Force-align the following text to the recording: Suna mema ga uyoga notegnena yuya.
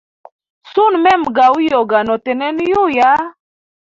Suna 0.69 0.97
mema 1.03 1.27
ga 1.35 1.45
uyoga 1.57 1.97
notegnena 2.05 2.61
yuya. 2.71 3.09